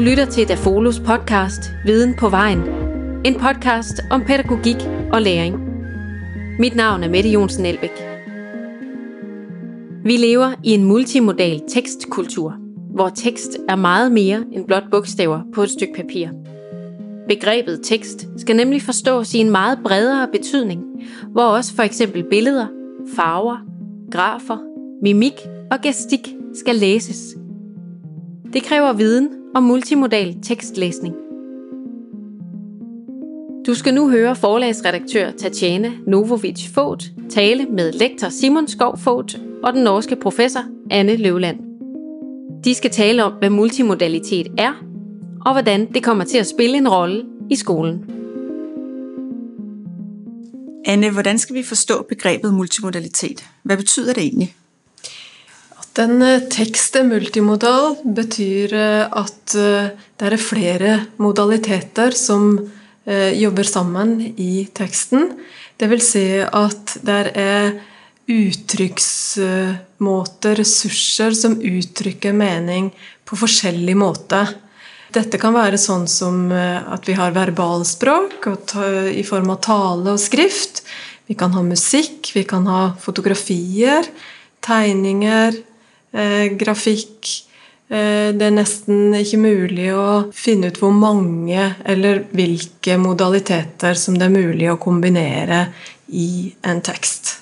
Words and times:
Du 0.00 0.04
lytter 0.04 0.24
til 0.24 0.48
Dafolos 0.48 1.00
podcast 1.00 1.60
Viden 1.84 2.14
på 2.14 2.28
vejen. 2.28 2.58
En 3.24 3.34
podcast 3.34 4.00
om 4.10 4.24
pædagogik 4.24 4.76
og 5.12 5.22
læring. 5.22 5.56
Mit 6.58 6.76
navn 6.76 7.02
er 7.02 7.08
Mette 7.08 7.30
Jonsen 7.30 7.66
Elbæk. 7.66 7.90
Vi 10.04 10.16
lever 10.16 10.54
i 10.64 10.70
en 10.70 10.84
multimodal 10.84 11.62
tekstkultur, 11.68 12.54
hvor 12.94 13.08
tekst 13.08 13.58
er 13.68 13.76
meget 13.76 14.12
mere 14.12 14.44
end 14.52 14.66
blot 14.66 14.82
bogstaver 14.90 15.40
på 15.54 15.62
et 15.62 15.70
stykke 15.70 15.94
papir. 15.96 16.28
Begrebet 17.28 17.80
tekst 17.82 18.28
skal 18.36 18.56
nemlig 18.56 18.82
forstås 18.82 19.34
i 19.34 19.38
en 19.38 19.50
meget 19.50 19.78
bredere 19.84 20.28
betydning, 20.32 20.82
hvor 21.32 21.44
også 21.44 21.74
for 21.74 21.82
eksempel 21.82 22.24
billeder, 22.30 22.66
farver, 23.14 23.56
grafer, 24.12 24.58
mimik 25.02 25.48
og 25.70 25.80
gestik 25.82 26.28
skal 26.54 26.74
læses. 26.74 27.36
Det 28.52 28.62
kræver 28.62 28.92
viden 28.92 29.39
om 29.54 29.62
multimodal 29.62 30.36
tekstlæsning. 30.42 31.14
Du 33.66 33.74
skal 33.74 33.94
nu 33.94 34.10
høre 34.10 34.36
forlagsredaktør 34.36 35.30
Tatjana 35.30 35.92
Novovic 36.06 36.68
Fogt 36.74 37.12
tale 37.30 37.66
med 37.66 37.92
lektor 37.92 38.28
Simon 38.28 38.68
Skov 38.68 38.98
Fogt 38.98 39.40
og 39.62 39.72
den 39.72 39.82
norske 39.82 40.16
professor 40.16 40.60
Anne 40.90 41.16
Løvland. 41.16 41.58
De 42.64 42.74
skal 42.74 42.90
tale 42.90 43.24
om, 43.24 43.32
hvad 43.32 43.50
multimodalitet 43.50 44.46
er, 44.58 44.72
og 45.46 45.52
hvordan 45.52 45.92
det 45.92 46.02
kommer 46.02 46.24
til 46.24 46.38
at 46.38 46.46
spille 46.46 46.76
en 46.76 46.88
rolle 46.88 47.24
i 47.50 47.56
skolen. 47.56 48.04
Anne, 50.84 51.10
hvordan 51.10 51.38
skal 51.38 51.54
vi 51.56 51.62
forstå 51.62 52.06
begrebet 52.08 52.54
multimodalitet? 52.54 53.44
Hvad 53.62 53.76
betyder 53.76 54.12
det 54.12 54.22
egentlig? 54.22 54.54
Den 55.96 56.20
eh, 56.22 56.42
tekst 56.52 56.96
er 56.98 57.04
multimodal 57.08 57.96
betyr 58.16 58.74
eh, 58.76 59.06
at 59.10 59.54
eh, 59.58 59.90
det 60.20 60.26
er 60.28 60.36
flere 60.42 61.06
modaliteter 61.22 62.10
som 62.16 62.70
jobber 63.10 63.64
sammen 63.66 64.20
i 64.38 64.68
teksten. 64.76 65.32
Det 65.80 65.88
vil 65.90 66.02
si 66.04 66.40
at 66.44 66.92
det 67.02 67.32
er 67.40 67.72
uttrykksmåter, 68.30 70.54
ressurser, 70.60 71.34
som 71.34 71.56
uttrykker 71.58 72.32
mening 72.36 72.92
på 73.26 73.36
forskjellig 73.40 73.96
måte. 73.98 74.44
Dette 75.16 75.38
kan 75.42 75.54
være 75.56 75.78
sånn 75.80 76.06
som 76.12 76.52
at 76.52 77.08
vi 77.08 77.14
har 77.18 77.32
verbalspråk 77.34 78.46
i 79.16 79.24
form 79.26 79.50
av 79.56 79.60
tale 79.64 80.12
og 80.12 80.20
skrift. 80.22 80.84
Vi 81.26 81.34
kan 81.40 81.50
ha 81.56 81.62
musikk, 81.66 82.30
vi 82.36 82.44
kan 82.46 82.68
ha 82.70 82.94
fotografier, 83.00 84.06
tegninger, 84.62 85.56
grafikk. 86.58 87.28
Eh, 87.90 88.30
det 88.38 88.46
er 88.46 88.54
nesten 88.54 89.16
ikke 89.18 89.40
mulig 89.42 89.88
å 89.90 90.30
finne 90.34 90.70
ut 90.70 90.78
hvor 90.78 90.94
mange 90.94 91.72
eller 91.82 92.22
hvilke 92.30 92.94
modaliteter 93.02 93.98
som 93.98 94.18
det 94.18 94.28
er 94.28 94.36
mulig 94.36 94.68
å 94.70 94.78
kombinere 94.78 95.64
i 96.14 96.52
en 96.62 96.82
tekst. 96.86 97.34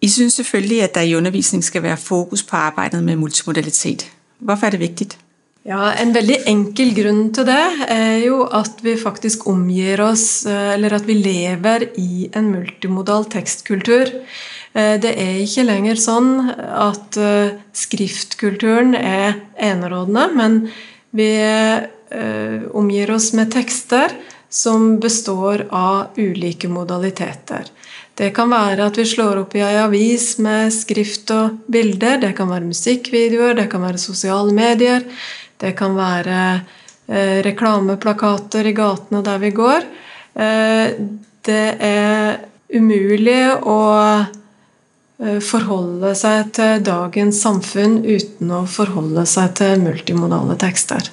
I 0.00 0.08
synes 0.08 0.38
selvfølgelig, 0.38 0.82
at 0.86 0.94
der 0.94 1.08
i 1.10 1.16
undervisning 1.18 1.64
skal 1.64 1.82
være 1.84 2.00
fokus 2.00 2.44
på 2.46 2.56
arbeidet 2.56 3.02
med 3.04 3.18
multimodalitet. 3.20 4.06
Hvorfor 4.38 4.66
er 4.66 4.76
det 4.76 4.80
viktig? 4.80 5.08
Ja, 5.68 5.90
En 5.92 6.14
veldig 6.14 6.38
enkel 6.48 6.94
grunn 6.96 7.26
til 7.34 7.44
det 7.44 7.64
er 7.92 8.22
jo 8.24 8.44
at 8.46 8.78
vi 8.80 8.94
faktisk 8.96 9.44
omgir 9.50 10.00
oss, 10.00 10.46
eh, 10.46 10.74
eller 10.78 10.94
at 10.96 11.04
vi 11.04 11.18
lever 11.18 11.90
i 12.00 12.30
en 12.32 12.48
multimodal 12.54 13.28
tekstkultur. 13.28 14.08
Eh, 14.78 14.94
det 15.02 15.14
er 15.18 15.42
ikke 15.42 15.66
lenger 15.66 16.00
sånn 16.00 16.32
at 16.54 17.18
eh, 17.18 17.58
skriftkulturen 17.74 18.94
er 18.98 19.40
enerådende, 19.56 20.28
men 20.38 20.60
vi 21.10 21.32
eh, 21.42 22.66
omgir 22.76 23.10
oss 23.14 23.32
med 23.34 23.50
tekster 23.54 24.14
som 24.48 24.96
består 25.00 25.66
av 25.74 26.16
ulike 26.16 26.70
modaliteter. 26.72 27.68
Det 28.18 28.32
kan 28.34 28.50
være 28.50 28.88
at 28.88 28.96
vi 28.98 29.04
slår 29.06 29.44
opp 29.44 29.52
i 29.54 29.62
ei 29.62 29.76
avis 29.78 30.32
med 30.42 30.72
skrift 30.74 31.30
og 31.30 31.60
bilder. 31.70 32.18
Det 32.24 32.32
kan 32.34 32.50
være 32.50 32.66
musikkvideoer, 32.66 33.54
det 33.60 33.68
kan 33.70 33.84
være 33.84 34.00
sosiale 34.02 34.54
medier. 34.56 35.04
Det 35.58 35.74
kan 35.78 35.94
være 35.94 36.40
eh, 37.06 37.38
reklameplakater 37.46 38.66
i 38.66 38.74
gatene 38.74 39.22
der 39.26 39.38
vi 39.42 39.52
går. 39.54 39.86
Eh, 40.34 40.98
det 41.46 41.66
er 41.78 42.40
umulig 42.74 43.42
å 43.62 43.78
Eh, 45.18 45.40
forholde 45.42 46.12
seg 46.14 46.52
til 46.54 46.82
dagens 46.86 47.40
samfunn 47.42 48.04
uten 48.06 48.52
å 48.54 48.60
forholde 48.70 49.24
seg 49.26 49.56
til 49.58 49.80
multimodale 49.82 50.54
tekster. 50.62 51.08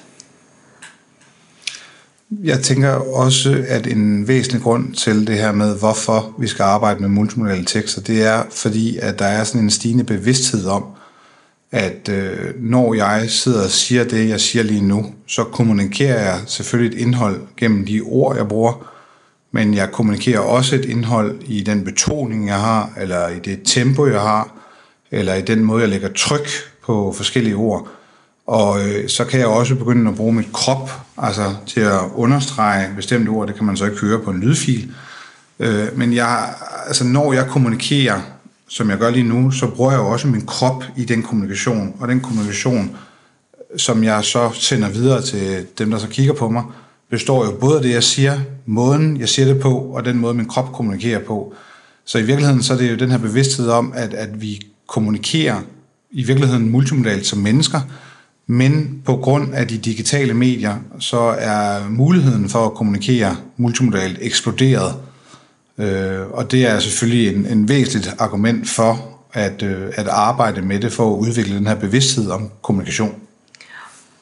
Jeg 2.42 2.60
tænker 2.62 3.02
også, 3.18 3.64
at 3.68 3.86
en 3.86 4.28
væsentlig 4.28 4.62
grund 4.62 4.94
til 4.94 5.26
det 5.26 5.38
her 5.38 5.52
med, 5.52 5.78
hvorfor 5.78 6.34
vi 6.38 6.46
skal 6.46 6.62
arbejde 6.62 7.00
med 7.00 7.08
multimodale 7.08 7.64
tekster, 7.64 8.02
det 8.02 8.22
er 8.22 8.42
fordi, 8.50 8.98
at 9.02 9.18
der 9.18 9.26
er 9.26 9.44
sådan 9.44 9.60
en 9.60 9.70
stigende 9.70 10.04
bevidsthed 10.04 10.66
om, 10.66 10.84
at 11.72 12.08
øh, 12.08 12.54
når 12.60 12.94
jeg 12.94 13.30
sidder 13.30 13.64
og 13.64 13.70
siger 13.70 14.04
det, 14.04 14.28
jeg 14.28 14.40
siger 14.40 14.62
lige 14.62 14.86
nu, 14.86 15.14
så 15.26 15.44
kommunikerer 15.44 16.22
jeg 16.22 16.40
selvfølgelig 16.46 16.96
et 16.96 17.02
indhold 17.02 17.40
gennem 17.56 17.86
de 17.86 18.00
ord, 18.00 18.36
jeg 18.36 18.48
bruger, 18.48 18.95
men 19.56 19.74
jeg 19.74 19.92
kommunikerer 19.92 20.40
også 20.40 20.74
et 20.74 20.84
indhold 20.84 21.40
i 21.46 21.62
den 21.62 21.84
betoning, 21.84 22.46
jeg 22.46 22.60
har, 22.60 22.90
eller 23.00 23.28
i 23.28 23.38
det 23.38 23.60
tempo, 23.64 24.06
jeg 24.06 24.20
har, 24.20 24.48
eller 25.10 25.34
i 25.34 25.42
den 25.42 25.64
måde, 25.64 25.80
jeg 25.80 25.88
lægger 25.88 26.08
tryk 26.16 26.48
på 26.86 27.14
forskellige 27.16 27.56
ord. 27.56 27.88
Og 28.46 28.88
øh, 28.88 29.08
så 29.08 29.24
kan 29.24 29.40
jeg 29.40 29.48
også 29.48 29.74
begynde 29.74 30.10
at 30.10 30.16
bruge 30.16 30.32
mit 30.32 30.52
krop 30.52 30.90
altså 31.18 31.54
til 31.66 31.80
at 31.80 32.00
understrege 32.14 32.92
bestemte 32.96 33.28
ord. 33.28 33.46
Det 33.46 33.56
kan 33.56 33.64
man 33.64 33.76
så 33.76 33.84
ikke 33.84 34.00
høre 34.00 34.20
på 34.22 34.30
en 34.30 34.40
lydfil. 34.40 34.90
Øh, 35.58 35.98
men 35.98 36.12
jeg, 36.12 36.54
altså, 36.86 37.04
når 37.04 37.32
jeg 37.32 37.46
kommunikerer, 37.46 38.20
som 38.68 38.90
jeg 38.90 38.98
gør 38.98 39.10
lige 39.10 39.28
nu, 39.28 39.50
så 39.50 39.66
bruger 39.66 39.90
jeg 39.90 40.00
også 40.00 40.28
min 40.28 40.46
krop 40.46 40.84
i 40.96 41.04
den 41.04 41.22
kommunikation. 41.22 41.96
Og 42.00 42.08
den 42.08 42.20
kommunikation, 42.20 42.96
som 43.76 44.04
jeg 44.04 44.24
så 44.24 44.50
sender 44.52 44.88
videre 44.88 45.22
til 45.22 45.66
dem, 45.78 45.90
der 45.90 45.98
så 45.98 46.08
kigger 46.08 46.32
på 46.32 46.48
mig, 46.48 46.62
består 47.10 47.44
jo 47.44 47.52
både 47.60 47.76
af 47.76 47.82
det, 47.82 47.90
jeg 47.90 48.02
siger, 48.02 48.40
måden, 48.66 49.20
jeg 49.20 49.28
siger 49.28 49.46
det 49.46 49.60
på, 49.60 49.78
og 49.78 50.04
den 50.04 50.18
måde, 50.18 50.34
min 50.34 50.48
krop 50.48 50.72
kommunikerer 50.72 51.24
på. 51.24 51.54
Så 52.04 52.18
i 52.18 52.22
virkeligheden 52.22 52.62
så 52.62 52.74
er 52.74 52.78
det 52.78 52.90
jo 52.90 52.96
den 52.96 53.10
her 53.10 53.18
bevidsthed 53.18 53.68
om, 53.68 53.92
at, 53.94 54.14
at 54.14 54.40
vi 54.40 54.66
kommunikerer 54.86 55.60
i 56.10 56.22
virkeligheden 56.22 56.70
multimodalt 56.70 57.26
som 57.26 57.38
mennesker, 57.38 57.80
men 58.46 59.02
på 59.04 59.16
grund 59.16 59.54
af 59.54 59.68
de 59.68 59.78
digitale 59.78 60.34
medier, 60.34 60.76
så 60.98 61.18
er 61.38 61.88
muligheden 61.88 62.48
for 62.48 62.66
at 62.66 62.74
kommunikere 62.74 63.36
multimodalt 63.56 64.18
eksploderet. 64.20 64.94
Øh, 65.78 66.20
og 66.30 66.50
det 66.52 66.66
er 66.66 66.78
selvfølgelig 66.78 67.36
en, 67.36 67.46
en 67.46 67.68
væsentligt 67.68 68.14
argument 68.18 68.68
for 68.68 69.18
at, 69.32 69.62
øh, 69.62 69.92
at 69.94 70.08
arbejde 70.08 70.62
med 70.62 70.80
det, 70.80 70.92
for 70.92 71.14
at 71.14 71.18
udvikle 71.18 71.56
den 71.56 71.66
her 71.66 71.74
bevidsthed 71.74 72.30
om 72.30 72.50
kommunikation. 72.62 73.14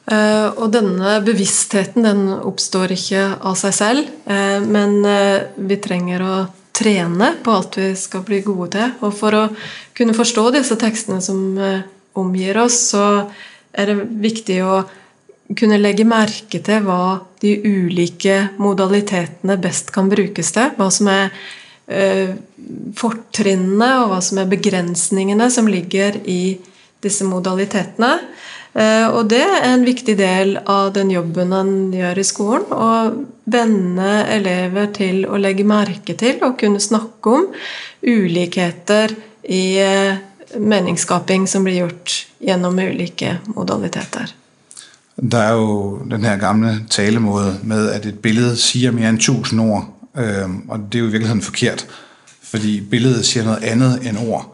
Eh, 0.04 0.48
og 0.60 0.68
denne 0.74 1.16
bevisstheten 1.24 2.04
den 2.04 2.26
oppstår 2.34 2.92
ikke 2.92 3.22
av 3.40 3.56
seg 3.56 3.72
selv, 3.72 4.10
eh, 4.28 4.60
men 4.60 4.98
eh, 5.08 5.46
vi 5.56 5.78
trenger 5.80 6.24
å 6.24 6.34
trene 6.76 7.30
på 7.40 7.54
alt 7.54 7.78
vi 7.80 7.88
skal 7.96 8.24
bli 8.26 8.42
gode 8.44 8.74
til. 8.74 8.92
Og 9.06 9.14
for 9.16 9.38
å 9.38 9.44
kunne 9.96 10.16
forstå 10.16 10.50
disse 10.58 10.76
tekstene 10.76 11.22
som 11.24 11.40
omgir 12.18 12.58
oss, 12.60 12.80
så 12.90 13.04
er 13.72 13.90
det 13.90 14.08
viktig 14.24 14.58
å 14.66 14.82
kunne 15.54 15.78
legge 15.78 16.06
merke 16.08 16.58
til 16.64 16.82
hva 16.82 17.20
de 17.40 17.54
ulike 17.62 18.56
modalitetene 18.58 19.56
best 19.62 19.94
kan 19.94 20.10
brukes 20.10 20.50
til. 20.56 20.74
Hva 20.74 20.90
som 20.90 21.12
er 21.14 21.30
fortrinnene, 22.98 23.90
og 24.02 24.10
hva 24.10 24.18
som 24.24 24.40
er 24.42 24.50
begrensningene 24.50 25.46
som 25.54 25.70
ligger 25.70 26.18
i 26.26 26.56
disse 27.04 27.26
modalitetene. 27.28 28.16
Eh, 28.74 29.06
og 29.06 29.28
det 29.30 29.42
er 29.42 29.68
en 29.68 29.84
viktig 29.86 30.16
del 30.18 30.56
av 30.66 30.92
den 30.96 31.12
jobben 31.14 31.54
en 31.54 31.74
gjør 31.94 32.18
i 32.18 32.26
skolen. 32.26 32.66
Å 32.74 32.90
vende 33.44 34.12
elever 34.34 34.90
til 34.96 35.24
å 35.28 35.38
legge 35.38 35.66
merke 35.68 36.16
til 36.18 36.42
og 36.42 36.58
kunne 36.60 36.82
snakke 36.82 37.36
om 37.38 37.50
ulikheter 38.02 39.14
i 39.46 39.64
eh, 39.78 40.16
meningsskaping 40.58 41.46
som 41.50 41.66
blir 41.66 41.84
gjort 41.84 42.16
gjennom 42.44 42.78
ulike 42.78 43.38
modaliteter. 43.54 44.34
Der 45.14 45.38
er 45.38 45.52
jo 45.54 46.02
den 46.10 46.24
her 46.26 46.36
gamle 46.42 46.80
talemåde 46.90 47.58
med, 47.62 47.88
at 47.88 48.06
et 48.06 48.18
billede 48.18 48.56
siger 48.56 48.90
mere 48.90 49.08
end 49.08 49.20
tusind 49.22 49.60
ord, 49.60 49.86
øhm, 50.18 50.62
og 50.68 50.88
det 50.90 50.98
er 50.98 51.02
jo 51.02 51.06
i 51.06 51.10
virkeligheden 51.10 51.42
forkert, 51.42 51.86
fordi 52.42 52.80
billedet 52.80 53.24
siger 53.24 53.44
noget 53.44 53.64
andet 53.64 54.06
end 54.08 54.18
ord. 54.18 54.53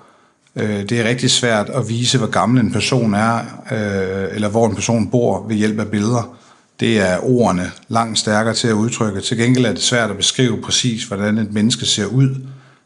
Øh, 0.60 0.88
det 0.88 0.92
er 0.92 1.08
rigtig 1.08 1.30
svært 1.30 1.68
at 1.68 1.88
vise, 1.88 2.18
hvor 2.18 2.26
gammel 2.26 2.60
en 2.60 2.72
person 2.72 3.14
er, 3.14 3.36
øh, 3.72 4.34
eller 4.34 4.48
hvor 4.48 4.66
en 4.66 4.74
person 4.74 5.10
bor 5.10 5.46
ved 5.48 5.56
hjælp 5.56 5.80
af 5.80 5.88
billeder. 5.88 6.36
Det 6.80 7.00
er 7.00 7.18
ordene 7.24 7.70
langt 7.88 8.18
stærkere 8.18 8.54
til 8.54 8.68
at 8.68 8.72
udtrykke. 8.72 9.20
Til 9.20 9.36
gengæld 9.36 9.66
er 9.66 9.72
det 9.72 9.82
svært 9.82 10.10
at 10.10 10.16
beskrive 10.16 10.62
præcis, 10.62 11.04
hvordan 11.04 11.38
et 11.38 11.52
menneske 11.52 11.86
ser 11.86 12.06
ud. 12.06 12.36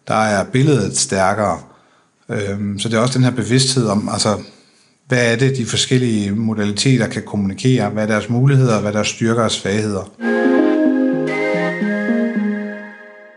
Der 0.08 0.14
er 0.14 0.44
billedet 0.44 0.96
stærkere. 0.96 1.58
Øh, 2.28 2.78
så 2.78 2.88
det 2.88 2.94
er 2.94 2.98
også 2.98 3.18
den 3.18 3.24
her 3.24 3.30
bevidsthed 3.30 3.86
om, 3.86 4.08
altså 4.12 4.36
hvad 5.08 5.32
er 5.32 5.36
det, 5.36 5.56
de 5.56 5.66
forskellige 5.66 6.30
modaliteter 6.30 7.06
kan 7.06 7.22
kommunikere, 7.26 7.88
hvad 7.88 8.02
er 8.02 8.06
deres 8.06 8.28
muligheder, 8.28 8.80
hvad 8.80 8.90
er 8.90 8.94
deres 8.94 9.08
styrker 9.08 9.42
og 9.42 9.50
svagheder. 9.50 10.10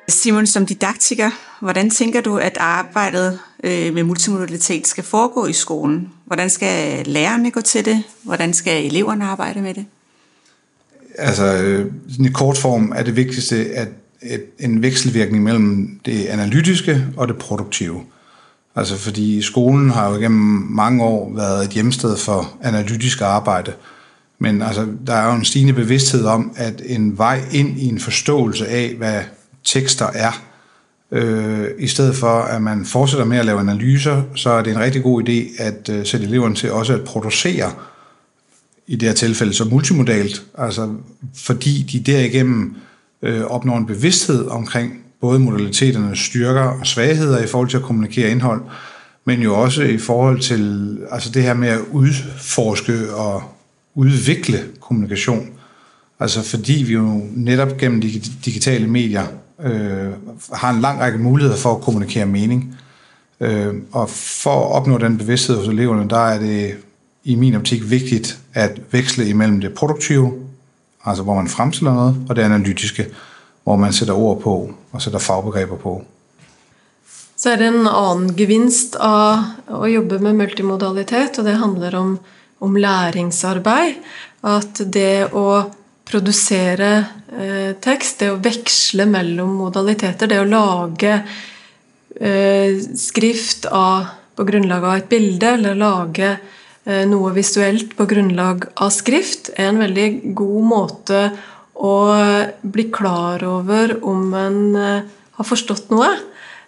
Simon, 0.10 0.48
som 0.48 0.66
didaktiker, 0.66 1.30
hvordan 1.60 1.90
tænker 1.90 2.22
du, 2.22 2.38
at 2.38 2.58
arbejdet 2.60 3.40
øh, 3.64 3.94
med 3.94 4.04
multimodalitet 4.04 4.88
skal 4.88 5.04
foregå 5.04 5.46
i 5.46 5.54
skolen? 5.54 6.10
Hvordan 6.26 6.50
skal 6.50 7.06
lærerne 7.08 7.52
gå 7.52 7.62
til 7.62 7.86
det? 7.86 8.04
Hvordan 8.24 8.54
skal 8.54 8.86
eleverne 8.86 9.26
arbejde 9.26 9.62
med 9.62 9.74
det? 9.74 9.86
Altså, 11.18 11.46
øh, 11.46 11.92
sådan 12.10 12.26
i 12.26 12.30
kort 12.30 12.58
form 12.58 12.94
er 12.96 13.04
det 13.04 13.16
vigtigste, 13.16 13.56
at 13.76 13.88
en 14.60 14.82
vekselvirkning 14.82 15.44
mellem 15.44 16.00
det 16.06 16.26
analytiske 16.26 17.06
og 17.18 17.28
det 17.28 17.38
produktive. 17.38 18.02
Altså 18.76 18.98
fordi 18.98 19.42
skolen 19.42 19.90
har 19.90 20.10
jo 20.10 20.16
gennem 20.16 20.68
mange 20.70 21.04
år 21.04 21.32
været 21.36 21.66
et 21.66 21.72
hjemsted 21.72 22.18
for 22.18 22.58
analytisk 22.64 23.22
arbejde, 23.22 23.74
men 24.40 24.62
altså, 24.62 24.88
der 25.08 25.14
er 25.14 25.28
jo 25.28 25.36
en 25.36 25.46
stigende 25.46 25.74
bevidsthed 25.74 26.26
om, 26.26 26.52
at 26.56 26.82
en 26.86 27.18
vej 27.18 27.42
ind 27.52 27.80
i 27.80 27.86
en 27.86 28.00
forståelse 28.00 28.68
af, 28.68 28.96
hvad 28.98 29.22
tekster 29.68 30.08
er, 30.14 30.44
øh, 31.12 31.68
i 31.80 31.88
stedet 31.88 32.16
for 32.16 32.40
at 32.40 32.62
man 32.62 32.86
fortsætter 32.86 33.26
med 33.26 33.38
at 33.38 33.46
lave 33.46 33.60
analyser, 33.60 34.22
så 34.36 34.50
er 34.50 34.62
det 34.62 34.74
en 34.74 34.80
rigtig 34.80 35.04
god 35.04 35.30
idé 35.30 35.64
at 35.64 35.90
øh, 35.90 36.06
sætte 36.06 36.26
eleverne 36.26 36.56
til 36.56 36.72
også 36.72 36.94
at 36.94 37.04
producere, 37.04 37.72
i 38.88 38.96
det 38.96 39.08
her 39.08 39.16
tilfælde 39.16 39.54
så 39.54 39.66
multimodalt, 39.66 40.44
altså 40.58 40.94
fordi 41.36 41.82
de 41.92 42.12
derigennem 42.12 42.76
øh, 43.22 43.42
opnår 43.42 43.78
en 43.78 43.86
bevidsthed 43.86 44.48
omkring 44.48 44.94
både 45.22 45.40
modaliteternes 45.40 46.20
styrker 46.20 46.62
og 46.62 46.88
svagheder 46.88 47.44
i 47.44 47.48
forhold 47.48 47.70
til 47.70 47.78
at 47.78 47.84
kommunikere 47.84 48.32
indhold, 48.32 48.62
men 49.26 49.42
jo 49.42 49.62
også 49.62 49.84
i 49.84 49.98
forhold 49.98 50.40
til 50.40 50.98
altså 51.12 51.30
det 51.30 51.44
her 51.44 51.54
med 51.54 51.68
at 51.68 51.80
udforske 51.92 53.14
og 53.14 53.44
udvikle 53.96 54.60
kommunikation. 54.80 55.50
Altså 56.20 56.42
fordi 56.42 56.84
vi 56.88 56.94
jo 56.94 57.22
netop 57.36 57.78
gennem 57.78 58.02
de 58.02 58.22
digitale 58.46 58.88
medier 58.88 59.28
øh, 59.64 60.12
har 60.54 60.70
en 60.70 60.82
lang 60.82 61.00
række 61.00 61.18
muligheder 61.18 61.58
for 61.58 61.76
at 61.76 61.82
kommunikere 61.82 62.26
mening. 62.26 62.78
Øh, 63.40 63.74
og 63.92 64.10
for 64.10 64.66
at 64.66 64.72
opnå 64.72 64.98
den 64.98 65.18
bevidsthed 65.18 65.58
hos 65.58 65.68
eleverne, 65.68 66.10
der 66.10 66.20
er 66.28 66.40
det 66.40 66.76
i 67.24 67.36
min 67.36 67.56
optik 67.56 67.90
vigtigt 67.90 68.40
at 68.54 68.82
veksle 68.92 69.30
imellem 69.30 69.62
det 69.62 69.74
produktive, 69.74 70.34
altså 71.06 71.24
hvor 71.24 71.36
man 71.36 71.48
fremstiller 71.48 71.94
noget, 71.94 72.16
og 72.30 72.36
det 72.36 72.42
analytiske, 72.42 73.08
hvor 73.64 73.76
man 73.76 73.94
sætter 73.94 74.14
ord 74.14 74.42
på 74.42 74.74
og 74.92 75.02
sætter 75.02 75.20
fagbegreber 75.20 75.76
på. 75.76 76.06
Så 77.38 77.50
er 77.50 77.56
det 77.56 77.68
en 77.68 77.88
anden 77.88 78.36
gevinst 78.36 78.96
af 79.00 79.38
at 79.84 79.94
jobbe 79.96 80.20
med 80.20 80.34
multimodalitet, 80.34 81.40
og 81.40 81.46
det 81.46 81.58
handler 81.58 81.98
om, 81.98 82.20
om 82.62 82.76
læringsarbejde. 82.76 83.96
At 84.44 84.82
det 84.94 85.30
at 85.36 85.66
produsere 86.08 86.92
eh, 87.38 87.74
tekst, 87.84 88.22
det 88.22 88.32
å 88.32 88.40
veksle 88.44 89.08
mellom 89.10 89.58
modaliteter, 89.60 90.30
det 90.30 90.40
å 90.42 90.48
lage 90.48 91.14
eh, 92.20 92.80
skrift 92.98 93.68
av, 93.72 94.08
på 94.36 94.48
grunnlag 94.48 94.88
av 94.88 94.96
et 95.02 95.12
bilde, 95.12 95.54
eller 95.58 95.78
lage 95.78 96.32
eh, 96.32 97.04
noe 97.10 97.34
visuelt 97.36 97.96
på 97.98 98.08
grunnlag 98.10 98.70
av 98.76 98.94
skrift, 98.96 99.52
er 99.56 99.72
en 99.72 99.84
veldig 99.84 100.10
god 100.38 100.72
måte 100.72 101.22
å 101.78 101.96
eh, 102.16 102.56
bli 102.62 102.90
klar 102.94 103.44
over 103.46 103.98
om 104.08 104.34
en 104.38 104.60
eh, 104.76 105.16
har 105.38 105.46
forstått 105.46 105.92
noe. 105.94 106.10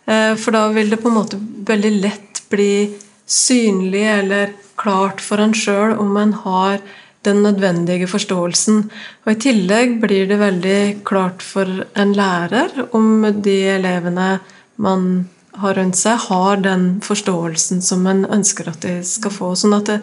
Eh, 0.06 0.33
for 0.38 0.56
da 0.56 0.68
vil 0.74 0.92
det 0.92 1.01
på 1.01 1.09
en 1.09 1.19
måte 1.19 1.39
veldig 1.39 1.94
lett 2.03 2.44
bli 2.50 2.97
synlig 3.30 4.06
eller 4.09 4.53
klart 4.80 5.21
for 5.21 5.42
en 5.42 5.53
sjøl 5.53 5.97
om 6.00 6.18
en 6.18 6.33
har 6.45 6.80
den 7.27 7.42
nødvendige 7.44 8.07
forståelsen. 8.07 8.86
Og 9.25 9.33
I 9.33 9.39
tillegg 9.44 9.98
blir 10.01 10.30
det 10.30 10.39
veldig 10.39 10.80
klart 11.07 11.44
for 11.44 11.83
en 12.00 12.16
lærer 12.16 12.88
om 12.95 13.27
de 13.44 13.57
elevene 13.75 14.38
man 14.80 15.27
har 15.60 15.75
rundt 15.75 16.00
seg, 16.00 16.16
har 16.30 16.63
den 16.63 16.88
forståelsen 17.04 17.83
som 17.83 18.07
en 18.07 18.24
ønsker 18.30 18.69
at 18.71 18.81
de 18.86 19.00
skal 19.04 19.33
få. 19.33 19.54
Sånn 19.60 19.75
at 19.75 19.89
det, 19.89 19.98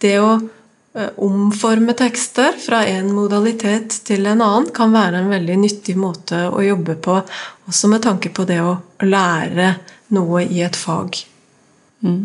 det 0.00 0.14
å 0.22 0.30
eh, 0.38 1.10
omforme 1.20 1.92
tekster 1.98 2.56
fra 2.62 2.84
en 2.88 3.10
modalitet 3.12 3.98
til 4.08 4.24
en 4.30 4.40
annen 4.40 4.70
kan 4.74 4.94
være 4.94 5.20
en 5.20 5.32
veldig 5.32 5.58
nyttig 5.66 5.98
måte 6.00 6.46
å 6.48 6.62
jobbe 6.64 6.96
på, 7.04 7.18
også 7.68 7.92
med 7.92 8.06
tanke 8.06 8.32
på 8.32 8.48
det 8.48 8.62
å 8.64 8.78
lære 9.04 9.74
noe 10.16 10.46
i 10.46 10.62
et 10.64 10.78
fag. 10.78 11.20
Mm. 12.02 12.24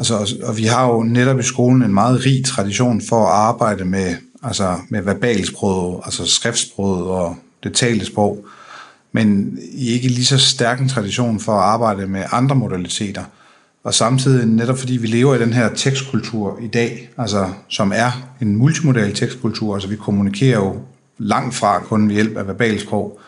Altså, 0.00 0.36
og 0.42 0.56
vi 0.56 0.64
har 0.64 0.86
jo 0.86 1.02
netop 1.02 1.38
i 1.38 1.42
skolen 1.42 1.82
en 1.82 1.94
meget 1.94 2.26
rig 2.26 2.44
tradition 2.44 3.02
for 3.08 3.26
at 3.26 3.32
arbejde 3.32 3.84
med, 3.84 4.14
altså 4.42 4.76
med 4.88 5.02
verbalsproget, 5.02 6.00
altså 6.04 6.26
skriftsprog 6.26 7.06
og 7.06 7.36
det 7.64 7.74
talte 7.74 8.06
sprog, 8.06 8.44
men 9.12 9.58
ikke 9.74 10.08
lige 10.08 10.24
så 10.24 10.38
stærk 10.38 10.80
en 10.80 10.88
tradition 10.88 11.40
for 11.40 11.52
at 11.52 11.64
arbejde 11.64 12.06
med 12.06 12.24
andre 12.32 12.56
modaliteter. 12.56 13.24
Og 13.84 13.94
samtidig 13.94 14.46
netop 14.46 14.78
fordi 14.78 14.96
vi 14.96 15.06
lever 15.06 15.34
i 15.34 15.38
den 15.38 15.52
her 15.52 15.74
tekstkultur 15.74 16.58
i 16.62 16.66
dag, 16.66 17.10
altså 17.18 17.48
som 17.68 17.92
er 17.94 18.28
en 18.40 18.56
multimodal 18.56 19.14
tekstkultur, 19.14 19.74
altså 19.74 19.88
vi 19.88 19.96
kommunikerer 19.96 20.58
jo 20.58 20.76
langt 21.18 21.54
fra 21.54 21.78
kun 21.78 22.08
ved 22.08 22.14
hjælp 22.14 22.36
af 22.36 22.46
verbalsprog, 22.46 23.20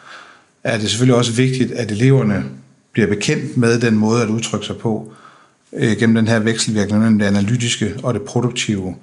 er 0.64 0.78
det 0.78 0.90
selvfølgelig 0.90 1.16
også 1.16 1.32
vigtigt, 1.32 1.72
at 1.72 1.90
eleverne 1.90 2.44
bliver 2.92 3.08
bekendt 3.08 3.56
med 3.56 3.80
den 3.80 3.96
måde 3.96 4.22
at 4.22 4.28
udtrykke 4.28 4.66
sig 4.66 4.76
på, 4.76 5.12
øh, 5.72 5.96
gennem 5.98 6.14
den 6.14 6.28
her 6.28 6.38
vekselvirkning 6.38 7.00
mellem 7.00 7.18
det 7.18 7.26
analytiske 7.26 7.94
og 8.02 8.14
det 8.14 8.22
produktive. 8.22 8.94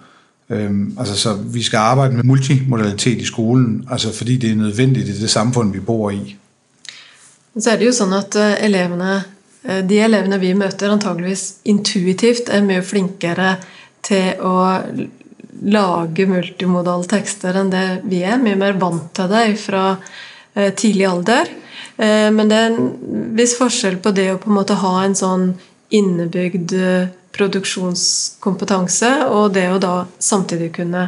Øhm, 0.50 0.98
altså, 1.00 1.16
så 1.16 1.34
vi 1.34 1.64
skal 1.64 1.78
arbejde 1.78 2.16
med 2.16 2.24
multimodalitet 2.24 3.22
i 3.22 3.26
skolen, 3.26 3.88
altså 3.92 4.14
fordi 4.14 4.38
det 4.38 4.52
er 4.52 4.56
nødvendigt 4.56 5.08
i 5.08 5.22
det 5.22 5.30
samfund, 5.30 5.74
vi 5.74 5.80
bor 5.80 6.10
i. 6.10 6.38
Så 7.60 7.72
er 7.72 7.78
det 7.78 7.90
jo 7.90 7.94
sånn 7.94 8.14
at 8.18 8.36
øh, 8.40 8.56
eleverne, 8.66 9.24
øh, 9.66 9.82
de 9.90 10.00
elever, 10.02 10.38
vi 10.38 10.54
møter, 10.54 10.92
antageligvis 10.94 11.46
intuitivt 11.66 12.50
er 12.50 12.66
mye 12.66 12.82
flinkere 12.86 13.56
til 14.06 14.42
å 14.42 14.56
lage 15.60 16.26
multimodale 16.30 17.10
tekster 17.10 17.58
enn 17.60 17.72
det 17.74 17.88
vi 18.10 18.24
er. 18.24 18.38
Mye 18.42 18.58
mer 18.58 18.78
vant 18.80 19.10
til 19.18 19.30
det 19.30 19.48
fra 19.62 19.84
øh, 19.98 20.72
tidlig 20.74 21.10
alder. 21.10 21.58
Men 22.00 22.48
det 22.48 22.56
er 22.56 22.70
en 22.72 23.34
viss 23.36 23.58
forskjell 23.60 23.98
på 24.00 24.14
det 24.16 24.30
å 24.32 24.38
på 24.40 24.48
en 24.48 24.56
måte 24.56 24.78
ha 24.80 24.92
en 25.04 25.18
sånn 25.20 25.50
innebygd 25.90 26.74
eh, 26.74 27.10
produksjonskompetanse, 27.36 29.12
og 29.30 29.54
det 29.56 29.68
å 29.72 29.82
da 29.82 29.94
samtidig 30.22 30.72
kunne 30.76 31.08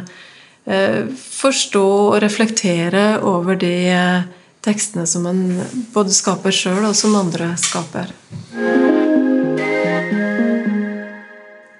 eh, 0.64 1.08
forstå 1.12 1.84
og 2.12 2.20
reflektere 2.22 3.20
over 3.26 3.58
de 3.60 3.74
eh, 3.92 4.28
tekstene 4.62 5.06
som 5.08 5.26
en 5.26 5.42
både 5.94 6.14
skaper 6.14 6.54
sjøl, 6.54 6.84
og 6.88 6.96
som 6.96 7.16
andre 7.18 7.52
skaper. 7.60 8.14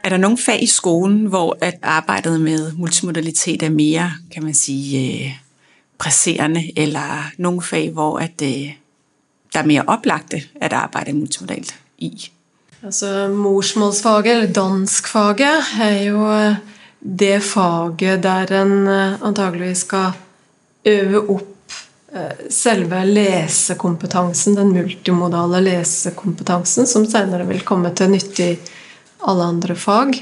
Er 0.02 0.10
der 0.10 0.18
nogle 0.18 0.38
fag 0.38 0.62
i 0.62 0.66
skolen, 0.66 1.26
hvor 1.30 1.56
at 1.62 1.78
arbejdet 1.82 2.40
med 2.40 2.72
multimodalitet 2.76 3.62
er 3.62 3.70
mere, 3.70 4.10
kan 4.30 4.44
man 4.44 4.54
sige, 4.54 5.26
eh, 5.26 5.38
presserende, 5.98 6.72
eller 6.76 7.30
nogle 7.38 7.62
fag, 7.62 7.90
hvor 7.90 8.18
at, 8.18 8.40
der 8.40 9.60
er 9.60 9.66
mere 9.66 9.84
oplagte 9.86 10.42
at 10.60 10.72
arbejde 10.72 11.12
multimodalt 11.12 11.74
i? 11.98 12.31
Altså, 12.82 13.28
morsmålsfaget, 13.30 14.32
eller 14.32 14.46
danskfaget, 14.50 15.68
er 15.80 15.98
jo 16.02 16.24
eh, 16.34 16.56
det 16.98 17.36
faget 17.46 18.24
der 18.24 18.50
en 18.58 18.88
eh, 18.90 19.20
antageligvis 19.22 19.84
skal 19.86 20.16
øve 20.90 21.20
opp 21.30 21.76
eh, 22.10 22.48
selve 22.50 23.04
lesekompetansen, 23.06 24.58
den 24.58 24.72
multimodale 24.74 25.60
lesekompetansen, 25.62 26.88
som 26.90 27.06
senere 27.06 27.46
vil 27.52 27.62
komme 27.62 27.94
til 27.94 28.10
nytte 28.16 28.48
i 28.50 28.58
alle 29.30 29.46
andre 29.52 29.78
fag. 29.78 30.18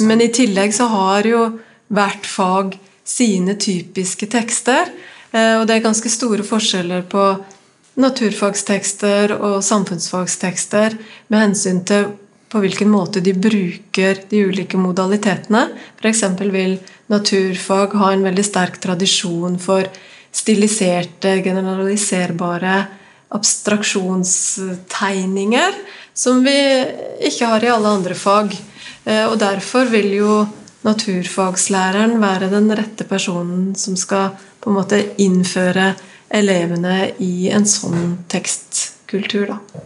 Men 0.00 0.22
i 0.24 0.30
tillegg 0.32 0.72
så 0.72 0.86
har 0.88 1.28
jo 1.28 1.42
hvert 1.92 2.24
fag 2.24 2.78
sine 3.04 3.58
typiske 3.60 4.24
tekster, 4.32 4.88
og 5.36 5.66
det 5.68 5.74
er 5.74 5.84
ganske 5.84 6.08
store 6.08 6.46
forskjeller 6.46 7.04
på 7.12 7.26
naturfagstekster 7.96 9.32
og 9.36 9.64
samfunnsfagstekster 9.64 10.96
med 11.32 11.40
hensyn 11.40 11.84
til 11.88 12.06
på 12.52 12.60
hvilken 12.62 12.90
måte 12.92 13.20
de 13.24 13.32
bruker 13.34 14.20
de 14.30 14.46
ulike 14.46 14.78
modalitetene. 14.78 15.62
F.eks. 15.98 16.22
vil 16.52 16.78
naturfag 17.10 17.94
ha 17.98 18.12
en 18.12 18.22
veldig 18.26 18.44
sterk 18.46 18.78
tradisjon 18.82 19.58
for 19.62 19.82
stiliserte, 20.36 21.42
generaliserbare 21.42 22.86
abstraksjonstegninger, 23.34 25.72
som 26.14 26.44
vi 26.44 26.84
ikke 27.26 27.46
har 27.50 27.64
i 27.64 27.72
alle 27.72 27.88
andre 27.98 28.14
fag. 28.14 28.54
Eh, 29.04 29.26
og 29.26 29.38
derfor 29.40 29.84
vil 29.90 30.14
jo 30.14 30.46
naturfagslæreren 30.86 32.20
være 32.22 32.48
den 32.52 32.70
rette 32.78 33.04
personen 33.08 33.74
som 33.78 33.96
skal 33.98 34.30
på 34.60 34.70
en 34.70 34.76
måte 34.78 35.00
innføre 35.22 35.94
elevene 36.34 37.10
i 37.18 37.48
en 37.54 37.66
sånn 37.66 38.18
tekstkultur. 38.28 39.46
Da. 39.46 39.82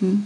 Mm. 0.00 0.22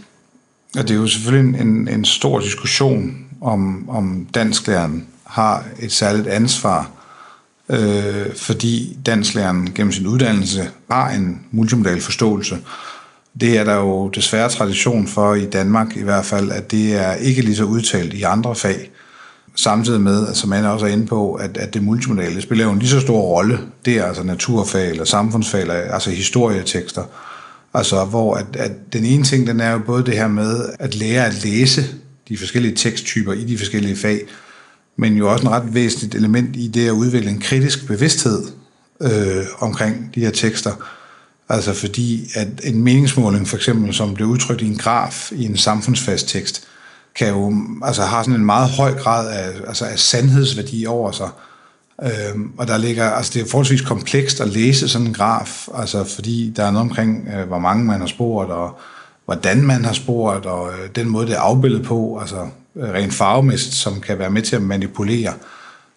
Og 0.77 0.83
det 0.83 0.91
er 0.91 0.99
jo 0.99 1.07
selvfølgelig 1.07 1.61
en, 1.61 1.89
en 1.89 2.05
stor 2.05 2.41
diskussion 2.41 3.27
om, 3.41 3.89
om 3.89 4.27
dansklæreren 4.35 5.07
har 5.25 5.65
et 5.79 5.93
særligt 5.93 6.27
ansvar, 6.27 6.91
øh, 7.69 8.37
fordi 8.37 8.99
dansklæreren 9.07 9.73
gennem 9.75 9.93
sin 9.93 10.07
uddannelse 10.07 10.71
har 10.91 11.11
en 11.11 11.41
multimodal 11.51 12.01
forståelse. 12.01 12.59
Det 13.41 13.59
er 13.59 13.65
der 13.65 13.75
jo 13.75 14.09
desværre 14.09 14.49
tradition 14.49 15.07
for 15.07 15.35
i 15.35 15.47
Danmark 15.47 15.97
i 15.97 16.03
hvert 16.03 16.25
fald, 16.25 16.51
at 16.51 16.71
det 16.71 16.95
er 16.95 17.15
ikke 17.15 17.43
lige 17.43 17.57
så 17.57 17.65
udtalt 17.65 18.15
i 18.15 18.23
andre 18.23 18.55
fag. 18.55 18.91
Samtidig 19.59 20.01
med, 20.01 20.35
som 20.35 20.51
man 20.51 20.65
også 20.65 20.87
er 20.87 20.91
inde 20.91 21.07
på, 21.07 21.35
at, 21.35 21.57
at 21.57 21.75
det 21.75 21.83
multimodale 21.83 22.43
spiller 22.43 22.65
jo 22.65 22.73
en 22.73 22.79
lige 22.79 22.89
så 22.89 23.01
stor 23.01 23.21
rolle. 23.21 23.59
Det 23.85 23.97
er 23.97 24.05
altså 24.05 24.23
naturfag 24.23 24.91
eller 24.91 25.05
samfundsfag, 25.05 25.61
eller, 25.61 25.75
altså 25.75 26.11
historietekster. 26.11 27.05
Altså 27.75 28.05
hvor 28.05 28.35
at, 28.35 28.47
at 28.57 28.73
den 28.93 29.05
ene 29.05 29.25
ting, 29.25 29.47
den 29.47 29.61
er 29.61 29.73
jo 29.73 29.79
både 29.79 30.05
det 30.05 30.15
her 30.15 30.29
med 30.29 30.69
at 30.79 30.95
lære 30.95 31.27
at 31.27 31.45
læse 31.45 31.85
de 32.29 32.39
forskellige 32.39 32.75
teksttyper 32.75 33.33
i 33.33 33.45
de 33.45 33.59
forskellige 33.59 33.97
fag, 33.97 34.21
men 34.97 35.17
jo 35.17 35.33
også 35.33 35.47
en 35.47 35.51
ret 35.51 35.75
væsentligt 35.75 36.15
element 36.15 36.57
i 36.57 36.69
det 36.69 36.87
at 36.87 36.93
udvikle 36.93 37.31
en 37.31 37.41
kritisk 37.41 37.87
bevidsthed 37.87 38.43
øh, 39.03 39.45
omkring 39.59 40.11
de 40.15 40.21
her 40.21 40.31
tekster. 40.31 40.73
Altså 41.49 41.73
fordi, 41.73 42.31
at 42.35 42.49
en 42.65 42.83
meningsmåling 42.83 43.49
for 43.49 43.57
eksempel, 43.57 43.95
som 43.95 44.15
bliver 44.15 44.31
udtrykt 44.31 44.63
i 44.63 44.67
en 44.67 44.77
graf 44.77 45.33
i 45.33 45.45
en 45.45 45.57
samfundsfast 45.57 46.29
tekst, 46.29 46.69
kan 47.19 47.29
jo, 47.29 47.55
altså 47.83 48.03
har 48.03 48.23
sådan 48.23 48.41
en 48.41 48.47
meget 48.47 48.71
høj 48.71 48.95
grad 48.95 49.31
af, 49.31 49.49
altså 49.67 49.85
af 49.85 49.99
sandhedsværdi 49.99 50.87
over 50.87 51.13
sig. 51.13 51.29
Øhm, 52.03 52.53
og 52.59 52.69
der 52.69 52.79
ligger, 52.79 53.11
altså 53.11 53.33
det 53.35 53.43
er 53.43 53.51
forholdsvis 53.51 53.81
komplekst 53.81 54.41
at 54.41 54.49
læse 54.49 54.89
sådan 54.89 55.07
en 55.07 55.15
graf, 55.15 55.69
altså 55.75 56.05
fordi 56.05 56.53
der 56.57 56.65
er 56.65 56.71
noget 56.71 56.89
omkring, 56.89 57.29
øh, 57.37 57.49
hvor 57.49 57.59
mange 57.59 57.85
man 57.85 58.01
har 58.01 58.07
spurgt, 58.07 58.51
og 58.51 58.79
hvordan 59.25 59.63
man 59.63 59.85
har 59.85 59.93
spurgt, 59.93 60.47
og 60.47 60.71
øh, 60.73 60.89
den 60.97 61.09
måde, 61.09 61.27
det 61.27 61.35
er 61.35 61.41
afbildet 61.41 61.83
på, 61.83 62.19
altså 62.21 62.47
øh, 62.77 62.91
rent 62.91 63.15
farvemæssigt, 63.15 63.75
som 63.75 64.01
kan 64.01 64.19
være 64.19 64.31
med 64.31 64.43
til 64.43 64.57
at 64.57 64.63
manipulere. 64.63 65.33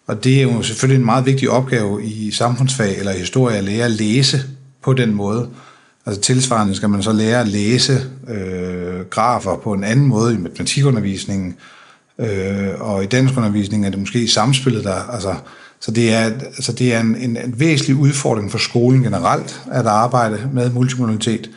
Og 0.06 0.24
det 0.24 0.38
er 0.38 0.42
jo 0.42 0.62
selvfølgelig 0.62 0.98
en 0.98 1.04
meget 1.04 1.26
vigtig 1.26 1.50
opgave 1.50 2.04
i 2.04 2.30
samfundsfag 2.30 2.98
eller 2.98 3.12
historie 3.12 3.56
at 3.56 3.64
lære 3.64 3.84
at 3.84 3.90
læse 3.90 4.42
på 4.82 4.92
den 4.92 5.14
måde. 5.14 5.48
Altså 6.06 6.20
tilsvarende 6.20 6.74
skal 6.74 6.88
man 6.88 7.02
så 7.02 7.12
lære 7.12 7.40
at 7.40 7.48
læse 7.48 8.00
øh, 8.28 8.81
grafer 9.10 9.56
på 9.56 9.72
en 9.72 9.84
anden 9.84 10.06
måde 10.06 10.34
i 10.34 10.38
matematikundervisningen, 10.38 11.56
øh, 12.18 12.68
og 12.80 13.04
i 13.04 13.06
danskundervisningen 13.06 13.86
er 13.86 13.90
det 13.90 13.98
måske 13.98 14.28
samspillet 14.28 14.84
der, 14.84 15.10
altså, 15.12 15.34
så 15.80 15.90
det 15.90 16.12
er, 16.14 16.24
altså 16.24 16.72
det 16.72 16.94
er 16.94 17.00
en, 17.00 17.16
en, 17.16 17.36
en 17.36 17.54
væsentlig 17.60 17.96
udfordring 17.96 18.50
for 18.50 18.58
skolen 18.58 19.02
generelt 19.02 19.62
at 19.70 19.86
arbejde 19.86 20.48
med 20.52 20.70
multimodalitet 20.70 21.50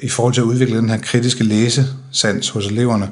i 0.00 0.08
forhold 0.08 0.34
til 0.34 0.40
at 0.40 0.44
udvikle 0.44 0.76
den 0.76 0.90
her 0.90 0.98
kritiske 0.98 1.44
læsesans 1.44 2.48
hos 2.48 2.66
eleverne. 2.66 3.10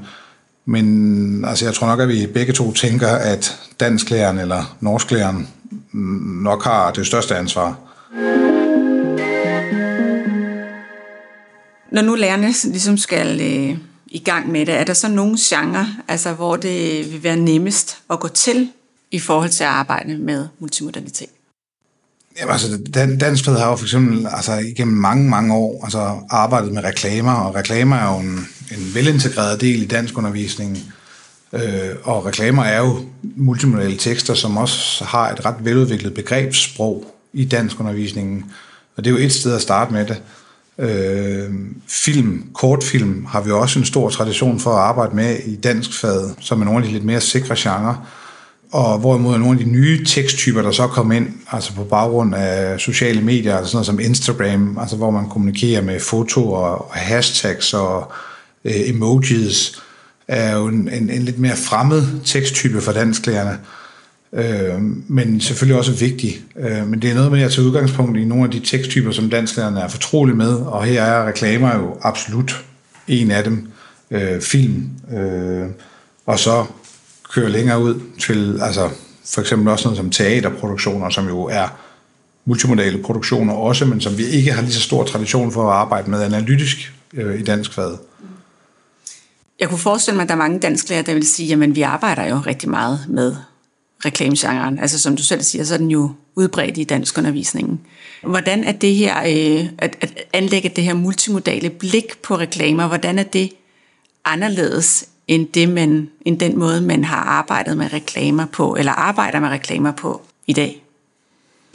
Men 0.66 1.44
altså, 1.44 1.64
jeg 1.64 1.74
tror 1.74 1.86
nok, 1.86 2.00
at 2.00 2.08
vi 2.08 2.26
begge 2.26 2.52
to 2.52 2.72
tænker, 2.72 3.08
at 3.08 3.58
dansklæreren 3.80 4.38
eller 4.38 4.76
norsklæreren 4.80 5.48
nok 6.42 6.64
har 6.64 6.90
det 6.90 7.06
største 7.06 7.36
ansvar. 7.36 7.76
Når 11.94 12.02
nu 12.02 12.14
lærerne 12.14 12.54
ligesom 12.64 12.96
skal 12.96 13.40
øh, 13.40 13.78
i 14.06 14.18
gang 14.18 14.52
med 14.52 14.66
det, 14.66 14.74
er 14.74 14.84
der 14.84 14.94
så 14.94 15.08
nogle 15.08 15.36
genre, 15.40 15.86
altså, 16.08 16.32
hvor 16.32 16.56
det 16.56 17.12
vil 17.12 17.22
være 17.22 17.36
nemmest 17.36 17.96
at 18.10 18.20
gå 18.20 18.28
til 18.28 18.68
i 19.10 19.18
forhold 19.18 19.50
til 19.50 19.64
at 19.64 19.70
arbejde 19.70 20.18
med 20.18 20.46
multimodalitet? 20.58 21.28
Jamen, 22.38 22.52
altså, 22.52 22.78
Dan, 22.94 23.18
Dansk 23.18 23.46
har 23.46 23.70
jo 23.70 23.76
for 23.76 23.84
eksempel 23.84 24.26
altså, 24.30 24.52
igennem 24.52 24.96
mange, 24.96 25.30
mange 25.30 25.54
år 25.54 25.84
altså, 25.84 26.18
arbejdet 26.30 26.72
med 26.72 26.84
reklamer, 26.84 27.32
og 27.32 27.54
reklamer 27.54 27.96
er 27.96 28.14
jo 28.14 28.20
en, 28.20 28.46
en 28.70 28.94
velintegreret 28.94 29.60
del 29.60 29.82
i 29.82 29.86
dansk 29.86 30.18
undervisning. 30.18 30.78
Øh, 31.52 31.96
og 32.02 32.26
reklamer 32.26 32.64
er 32.64 32.78
jo 32.78 33.04
multimodale 33.36 33.96
tekster, 33.96 34.34
som 34.34 34.56
også 34.56 35.04
har 35.04 35.30
et 35.30 35.44
ret 35.44 35.56
veludviklet 35.60 36.14
begrebssprog 36.14 37.14
i 37.32 37.44
dansk 37.44 37.80
undervisningen. 37.80 38.44
Og 38.96 39.04
det 39.04 39.10
er 39.10 39.18
jo 39.18 39.26
et 39.26 39.32
sted 39.32 39.54
at 39.54 39.62
starte 39.62 39.92
med 39.92 40.06
det. 40.06 40.22
Øh, 40.78 41.50
film, 41.88 42.44
kortfilm, 42.54 43.24
har 43.24 43.40
vi 43.40 43.50
også 43.50 43.78
en 43.78 43.84
stor 43.84 44.08
tradition 44.08 44.60
for 44.60 44.70
at 44.70 44.78
arbejde 44.78 45.16
med 45.16 45.38
i 45.38 45.56
dansk 45.56 46.00
fag, 46.00 46.20
som 46.40 46.60
er 46.60 46.64
nogle 46.64 46.78
af 46.78 46.86
de 46.86 46.92
lidt 46.92 47.04
mere 47.04 47.20
sikre 47.20 47.54
genrer. 47.58 48.06
Og 48.72 48.98
hvorimod 48.98 49.38
nogle 49.38 49.58
af 49.58 49.64
de 49.64 49.70
nye 49.70 50.04
teksttyper, 50.04 50.62
der 50.62 50.70
så 50.70 50.86
kom 50.86 51.12
ind, 51.12 51.28
altså 51.52 51.74
på 51.74 51.84
baggrund 51.84 52.34
af 52.34 52.80
sociale 52.80 53.20
medier, 53.20 53.56
altså 53.56 53.70
sådan 53.70 53.76
noget 53.76 53.86
som 53.86 54.00
Instagram, 54.00 54.78
altså 54.78 54.96
hvor 54.96 55.10
man 55.10 55.28
kommunikerer 55.28 55.82
med 55.82 56.00
fotoer 56.00 56.68
og 56.68 56.94
hashtags 56.94 57.74
og 57.74 58.12
øh, 58.64 58.88
emojis, 58.88 59.82
er 60.28 60.56
jo 60.56 60.66
en, 60.66 60.88
en, 60.92 61.10
en 61.10 61.22
lidt 61.22 61.38
mere 61.38 61.56
fremmed 61.56 62.24
teksttype 62.24 62.80
for 62.80 62.92
dansklærerne. 62.92 63.58
Øh, 64.34 64.80
men 65.08 65.40
selvfølgelig 65.40 65.78
også 65.78 65.92
vigtig. 65.92 66.40
Øh, 66.58 66.86
men 66.86 67.02
det 67.02 67.10
er 67.10 67.14
noget 67.14 67.32
med 67.32 67.42
at 67.42 67.52
tage 67.52 67.66
udgangspunkt 67.66 68.18
i 68.18 68.24
nogle 68.24 68.44
af 68.44 68.50
de 68.50 68.60
teksttyper, 68.60 69.10
som 69.10 69.30
dansklærerne 69.30 69.80
er 69.80 69.88
fortrolige 69.88 70.36
med, 70.36 70.54
og 70.54 70.84
her 70.84 71.02
er 71.02 71.26
reklamer 71.26 71.76
jo 71.76 71.96
absolut 72.02 72.64
en 73.08 73.30
af 73.30 73.44
dem. 73.44 73.68
Øh, 74.10 74.40
film. 74.40 74.90
Øh, 75.16 75.66
og 76.26 76.38
så 76.38 76.64
køre 77.34 77.50
længere 77.50 77.82
ud 77.82 78.00
til 78.18 78.58
altså 78.62 78.90
for 79.24 79.40
eksempel 79.40 79.68
også 79.68 79.84
noget 79.84 79.96
som 79.96 80.10
teaterproduktioner, 80.10 81.10
som 81.10 81.28
jo 81.28 81.44
er 81.44 81.68
multimodale 82.44 83.02
produktioner 83.02 83.54
også, 83.54 83.84
men 83.84 84.00
som 84.00 84.18
vi 84.18 84.24
ikke 84.24 84.52
har 84.52 84.62
lige 84.62 84.72
så 84.72 84.80
stor 84.80 85.04
tradition 85.04 85.52
for 85.52 85.70
at 85.70 85.76
arbejde 85.76 86.10
med 86.10 86.22
analytisk 86.22 86.94
øh, 87.14 87.40
i 87.40 87.42
dansk 87.42 87.72
fag. 87.72 87.90
Jeg 89.60 89.68
kunne 89.68 89.78
forestille 89.78 90.16
mig, 90.16 90.22
at 90.22 90.28
der 90.28 90.34
er 90.34 90.38
mange 90.38 90.58
dansklærer, 90.58 91.02
der 91.02 91.14
vil 91.14 91.26
sige, 91.26 91.64
at 91.64 91.76
vi 91.76 91.82
arbejder 91.82 92.26
jo 92.26 92.36
rigtig 92.46 92.70
meget 92.70 92.98
med 93.08 93.36
reklamegenren. 94.04 94.78
Altså 94.78 94.98
som 94.98 95.16
du 95.16 95.22
selv 95.22 95.42
siger, 95.42 95.64
så 95.64 95.74
er 95.74 95.78
den 95.78 95.90
jo 95.90 96.10
udbredt 96.34 96.78
i 96.78 96.84
dansk 96.84 97.18
undervisningen. 97.18 97.80
Hvordan 98.22 98.64
er 98.64 98.72
det 98.72 98.94
her, 98.94 99.18
øh, 99.18 99.66
at, 99.78 99.96
at 100.00 100.12
anlægge 100.32 100.68
det 100.68 100.84
her 100.84 100.94
multimodale 100.94 101.70
blik 101.70 102.18
på 102.22 102.38
reklamer, 102.38 102.86
hvordan 102.86 103.18
er 103.18 103.22
det 103.22 103.50
anderledes 104.24 105.04
end, 105.28 105.48
det, 105.54 105.68
man, 105.68 106.10
end 106.24 106.40
den 106.40 106.58
måde, 106.58 106.80
man 106.80 107.04
har 107.04 107.16
arbejdet 107.16 107.76
med 107.76 107.92
reklamer 107.92 108.46
på, 108.46 108.76
eller 108.78 108.92
arbejder 108.92 109.40
med 109.40 109.48
reklamer 109.48 109.92
på 109.92 110.22
i 110.46 110.52
dag? 110.52 110.82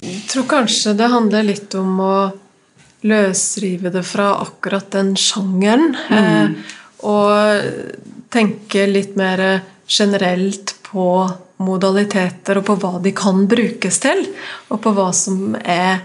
Jeg 0.04 0.22
tror 0.30 0.46
kanskje 0.48 0.94
det 0.98 1.10
handler 1.12 1.42
lidt 1.42 1.76
om 1.76 2.00
at 2.00 2.32
løsrive 3.02 3.92
det 3.92 4.06
fra 4.06 4.42
akkurat 4.42 4.94
den 4.94 5.16
genren, 5.16 5.96
mm. 6.10 6.16
eh, 6.16 6.50
og 7.00 7.62
tænke 8.32 8.86
lidt 8.86 9.16
mere 9.18 9.60
generelt 9.90 10.76
på 10.84 11.28
modaliteter 11.60 12.60
og 12.60 12.68
på 12.70 12.78
hva 12.80 12.94
de 13.04 13.14
kan 13.16 13.44
brukes 13.50 14.00
til, 14.04 14.24
og 14.70 14.82
på 14.84 14.94
hva 14.96 15.10
som 15.16 15.58
er 15.60 16.00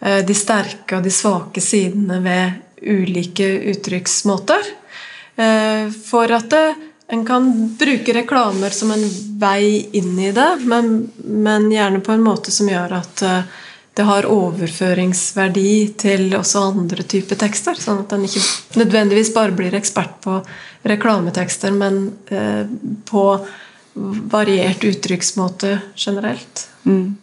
eh, 0.00 0.20
de 0.26 0.36
sterke 0.36 0.98
og 0.98 1.06
de 1.06 1.12
svake 1.14 1.62
sidene 1.64 2.20
ved 2.24 2.58
ulike 2.82 3.48
uttrykksmåter. 3.72 4.74
Eh, 5.38 5.88
for 6.04 6.34
at 6.34 6.50
det 6.52 6.66
en 7.08 7.24
kan 7.24 7.46
bruke 7.80 8.12
reklamer 8.12 8.74
som 8.74 8.90
en 8.92 9.04
vei 9.40 9.88
inn 9.96 10.18
i 10.20 10.32
det, 10.36 10.50
men, 10.68 11.08
men 11.24 11.70
gjerne 11.72 12.02
på 12.04 12.12
en 12.12 12.24
måte 12.26 12.52
som 12.52 12.68
gjør 12.68 12.98
at 12.98 13.22
eh, 13.24 13.54
det 13.98 14.04
har 14.06 14.28
overføringsverdi 14.30 15.70
til 15.98 16.28
også 16.36 16.66
andre 16.68 17.02
typer 17.08 17.40
tekster. 17.40 17.80
Sånn 17.80 18.04
at 18.04 18.12
en 18.14 18.26
ikke 18.28 18.44
nødvendigvis 18.78 19.32
bare 19.34 19.56
blir 19.56 19.74
ekspert 19.74 20.20
på 20.22 20.36
reklametekster, 20.86 21.72
men 21.74 22.04
eh, 22.30 22.68
på 23.08 23.24
variert 24.30 24.84
uttrykksmåte 24.84 25.80
generelt. 25.98 26.68
Mm. 26.84 27.16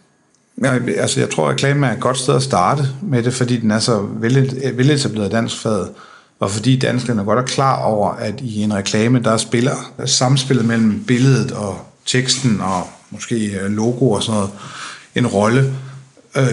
Ja, 0.63 0.79
altså 0.97 1.19
jeg 1.19 1.29
tror, 1.29 1.47
at 1.47 1.53
reklame 1.53 1.87
er 1.87 1.93
et 1.93 1.99
godt 1.99 2.17
sted 2.17 2.35
at 2.35 2.43
starte 2.43 2.87
med 3.01 3.23
det, 3.23 3.33
fordi 3.33 3.57
den 3.57 3.71
er 3.71 3.79
så 3.79 4.07
veletableret 4.73 5.31
dansk 5.31 5.61
faget. 5.61 5.89
Og 6.39 6.51
fordi 6.51 6.79
danskerne 6.79 7.23
godt 7.23 7.39
er 7.39 7.43
klar 7.43 7.83
over, 7.83 8.09
at 8.11 8.41
i 8.41 8.61
en 8.61 8.73
reklame, 8.73 9.19
der 9.19 9.37
spiller 9.37 9.91
samspillet 10.05 10.65
mellem 10.65 11.03
billedet 11.07 11.51
og 11.51 11.79
teksten 12.05 12.61
og 12.61 12.87
måske 13.09 13.59
øh, 13.59 13.71
logo 13.71 14.11
og 14.11 14.23
sådan 14.23 14.39
noget 14.39 14.51
en 15.15 15.27
rolle. 15.27 15.73
Øh, 16.37 16.43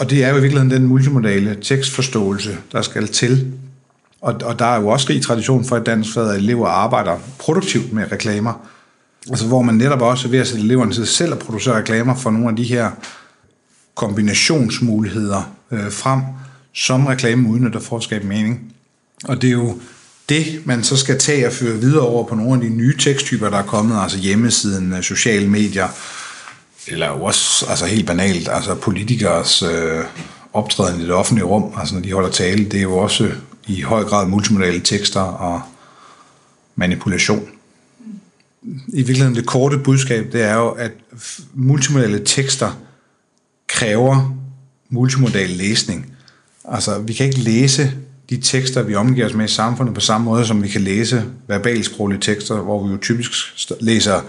og 0.00 0.10
det 0.10 0.24
er 0.24 0.28
jo 0.28 0.36
i 0.36 0.40
virkeligheden 0.40 0.70
den 0.70 0.86
multimodale 0.86 1.56
tekstforståelse, 1.62 2.56
der 2.72 2.82
skal 2.82 3.08
til. 3.08 3.52
Og, 4.20 4.34
og 4.44 4.58
der 4.58 4.64
er 4.64 4.80
jo 4.80 4.88
også 4.88 5.06
rig 5.10 5.22
tradition 5.22 5.64
for, 5.64 5.76
at 5.76 5.86
dansk 5.86 6.16
at 6.16 6.36
elever 6.36 6.68
arbejder 6.68 7.16
produktivt 7.38 7.92
med 7.92 8.12
reklamer. 8.12 8.66
Altså 9.28 9.46
hvor 9.46 9.62
man 9.62 9.74
netop 9.74 10.00
også 10.00 10.28
er 10.28 10.30
ved 10.30 10.38
at 10.38 10.46
sætte 10.46 10.64
eleverne 10.64 10.92
til 10.92 11.06
selv 11.06 11.32
at 11.32 11.38
producere 11.38 11.78
reklamer 11.78 12.14
for 12.14 12.30
nogle 12.30 12.48
af 12.48 12.56
de 12.56 12.64
her 12.64 12.90
kombinationsmuligheder 13.94 15.54
øh, 15.70 15.92
frem, 15.92 16.20
som 16.74 17.06
reklame 17.06 17.48
udnytter 17.48 17.80
for 17.80 17.96
at 17.96 18.02
skabe 18.02 18.26
mening. 18.26 18.74
Og 19.24 19.42
det 19.42 19.48
er 19.48 19.52
jo 19.52 19.80
det, 20.28 20.62
man 20.64 20.84
så 20.84 20.96
skal 20.96 21.18
tage 21.18 21.46
og 21.46 21.52
føre 21.52 21.78
videre 21.78 22.06
over 22.06 22.26
på 22.26 22.34
nogle 22.34 22.54
af 22.54 22.60
de 22.60 22.76
nye 22.76 22.96
teksttyper, 22.98 23.50
der 23.50 23.58
er 23.58 23.66
kommet, 23.66 24.02
altså 24.02 24.18
hjemmesiden, 24.18 24.92
øh, 24.92 25.02
sociale 25.02 25.48
medier, 25.48 25.88
eller 26.86 27.08
også 27.08 27.66
altså 27.66 27.86
helt 27.86 28.06
banalt, 28.06 28.48
altså 28.48 28.74
politikers 28.74 29.62
øh, 29.62 30.04
optræden 30.52 31.00
i 31.00 31.04
det 31.04 31.12
offentlige 31.12 31.46
rum, 31.46 31.72
altså 31.76 31.94
når 31.94 32.02
de 32.02 32.12
holder 32.12 32.30
tale, 32.30 32.64
det 32.64 32.78
er 32.78 32.82
jo 32.82 32.96
også 32.96 33.30
i 33.66 33.80
høj 33.80 34.04
grad 34.04 34.26
multimodale 34.26 34.80
tekster 34.80 35.20
og 35.20 35.62
manipulation 36.76 37.48
i 38.88 38.96
virkeligheden 38.96 39.36
det 39.36 39.46
korte 39.46 39.78
budskab, 39.78 40.32
det 40.32 40.42
er 40.42 40.54
jo, 40.54 40.68
at 40.68 40.92
multimodale 41.54 42.22
tekster 42.24 42.78
kræver 43.68 44.36
multimodal 44.90 45.50
læsning. 45.50 46.12
Altså, 46.64 46.98
vi 46.98 47.12
kan 47.12 47.26
ikke 47.26 47.40
læse 47.40 47.92
de 48.30 48.36
tekster, 48.36 48.82
vi 48.82 48.94
omgiver 48.94 49.26
os 49.26 49.34
med 49.34 49.44
i 49.44 49.48
samfundet 49.48 49.94
på 49.94 50.00
samme 50.00 50.24
måde, 50.24 50.46
som 50.46 50.62
vi 50.62 50.68
kan 50.68 50.80
læse 50.80 51.24
verbalsproglige 51.48 52.20
tekster, 52.20 52.54
hvor 52.54 52.86
vi 52.86 52.92
jo 52.92 52.98
typisk 52.98 53.32
læser 53.80 54.20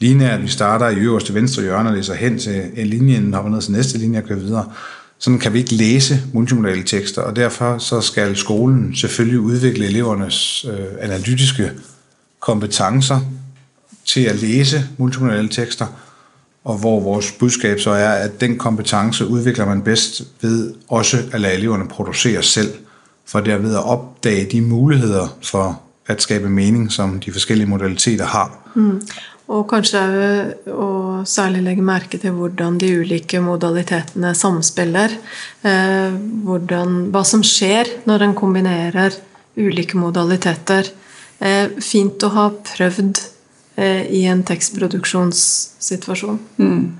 lineært. 0.00 0.42
Vi 0.42 0.48
starter 0.48 0.88
i 0.88 0.96
øverste 0.96 1.34
venstre 1.34 1.62
hjørne 1.62 1.88
og 1.88 1.96
læser 1.96 2.14
hen 2.14 2.38
til 2.38 2.56
øh, 2.56 2.64
en 2.76 2.86
linje, 2.86 3.16
inden 3.16 3.34
hopper 3.34 3.50
ned 3.50 3.62
til 3.62 3.72
næste 3.72 3.98
linje 3.98 4.18
og 4.18 4.24
kører 4.24 4.38
videre. 4.38 4.72
Sådan 5.18 5.38
kan 5.38 5.52
vi 5.52 5.58
ikke 5.58 5.74
læse 5.74 6.22
multimodale 6.32 6.82
tekster, 6.82 7.22
og 7.22 7.36
derfor 7.36 7.78
så 7.78 8.00
skal 8.00 8.36
skolen 8.36 8.94
selvfølgelig 8.94 9.40
udvikle 9.40 9.86
elevernes 9.86 10.66
øh, 10.68 10.86
analytiske 11.00 11.70
kompetencer 12.40 13.20
til 14.04 14.20
at 14.20 14.36
læse 14.42 14.84
multimodale 14.98 15.48
tekster, 15.48 15.86
og 16.64 16.78
hvor 16.78 17.00
vores 17.00 17.32
budskab 17.32 17.80
så 17.80 17.90
er, 17.90 18.08
at 18.08 18.40
den 18.40 18.58
kompetence 18.58 19.26
udvikler 19.26 19.66
man 19.66 19.82
bedst 19.82 20.22
ved 20.40 20.74
også 20.88 21.18
at 21.32 21.40
lade 21.40 21.54
eleverne 21.54 21.88
producere 21.88 22.42
selv, 22.42 22.72
for 23.26 23.40
derved 23.40 23.74
at 23.74 23.84
opdage 23.84 24.48
de 24.52 24.60
muligheder 24.60 25.36
for 25.42 25.80
at 26.06 26.22
skabe 26.22 26.48
mening, 26.50 26.92
som 26.92 27.20
de 27.20 27.32
forskellige 27.32 27.68
modaliteter 27.68 28.24
har. 28.24 28.70
Mm. 28.74 29.00
Og 29.52 29.66
kanskje 29.68 30.00
å 30.72 30.86
særlig 31.28 31.60
legge 31.66 31.84
merke 31.84 32.16
til 32.20 32.32
hvordan 32.32 32.78
de 32.80 32.88
ulike 33.02 33.42
modalitetene 33.44 34.32
samspiller. 34.34 35.12
Eh, 35.68 36.16
hvordan, 36.46 37.10
hva 37.12 37.24
som 37.28 37.44
skjer 37.44 37.90
når 38.08 38.24
en 38.24 38.36
kombinerer 38.38 39.18
ulike 39.60 40.00
modaliteter. 40.00 40.88
Eh, 41.44 41.76
fint 41.84 42.24
å 42.24 42.32
ha 42.32 42.48
prøvd 42.72 43.20
eh, 43.76 44.06
i 44.10 44.24
en 44.24 44.44
tekstproduksjonssituasjon. 44.44 46.40
Mm. 46.56 46.92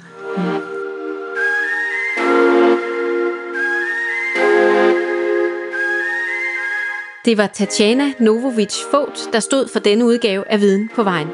Det 7.25 7.39
var 7.39 7.47
Tatjana 7.47 8.13
Novovic 8.21 8.75
Fogt, 8.91 9.29
der 9.33 9.41
stod 9.41 9.69
for 9.73 9.79
denne 9.79 10.05
udgave 10.05 10.51
af 10.51 10.61
Viden 10.61 10.91
på 10.95 11.03
vejen. 11.03 11.29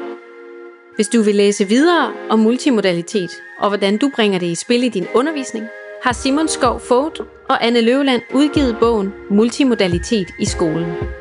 Hvis 0.95 1.07
du 1.07 1.21
vil 1.21 1.35
læse 1.35 1.67
videre 1.67 2.11
om 2.29 2.39
multimodalitet 2.39 3.31
og 3.59 3.69
hvordan 3.69 3.97
du 3.97 4.11
bringer 4.15 4.39
det 4.39 4.47
i 4.47 4.55
spil 4.55 4.83
i 4.83 4.89
din 4.89 5.07
undervisning, 5.15 5.65
har 6.03 6.13
Simon 6.13 6.47
Skov 6.47 6.79
Fogt 6.79 7.19
og 7.49 7.65
Anne 7.65 7.81
Løvland 7.81 8.21
udgivet 8.33 8.77
bogen 8.79 9.13
Multimodalitet 9.29 10.27
i 10.39 10.45
skolen. 10.45 11.20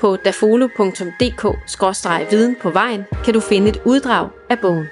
På 0.00 0.16
dafolo.dk-viden 0.16 2.56
på 2.62 2.70
vejen 2.70 3.04
kan 3.24 3.34
du 3.34 3.40
finde 3.40 3.68
et 3.68 3.80
uddrag 3.84 4.28
af 4.50 4.58
bogen. 4.58 4.86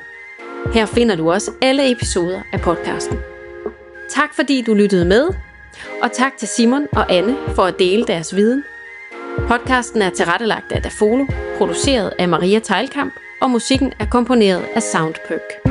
Her 0.73 0.87
finder 0.87 1.17
du 1.17 1.33
også 1.33 1.51
alle 1.63 1.93
episoder 1.93 2.41
af 2.53 2.61
podcasten. 2.61 3.19
Tak 4.11 4.35
fordi 4.35 4.63
du 4.63 4.75
lyttede 4.75 5.05
med, 5.05 5.29
og 6.03 6.13
tak 6.13 6.33
til 6.39 6.49
Simon 6.49 6.87
og 6.93 7.13
Anne 7.13 7.37
for 7.55 7.63
at 7.63 7.79
dele 7.79 8.07
deres 8.07 8.37
viden. 8.37 8.65
Podcasten 9.49 10.03
er 10.03 10.11
tilrettelagt 10.11 10.73
af 10.73 10.83
Dafolo, 10.83 11.27
produceret 11.59 12.13
af 12.19 12.29
Maria 12.29 12.59
Teilkamp, 12.59 13.15
og 13.41 13.51
musikken 13.51 13.93
er 14.01 14.07
komponeret 14.11 14.65
af 14.75 14.83
Soundperk. 14.83 15.68